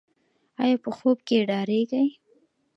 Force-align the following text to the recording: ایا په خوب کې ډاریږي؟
ایا 0.63 0.77
په 0.83 0.89
خوب 0.97 1.17
کې 1.27 1.37
ډاریږي؟ 1.49 2.03